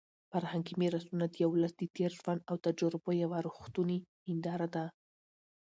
فرهنګي 0.31 0.73
میراثونه 0.81 1.25
د 1.27 1.33
یو 1.43 1.49
ولس 1.53 1.73
د 1.77 1.83
تېر 1.95 2.11
ژوند 2.19 2.39
او 2.49 2.55
تجربو 2.65 3.09
یوه 3.23 3.37
رښتونې 3.47 3.97
هنداره 4.27 4.67
ده. 4.75 4.85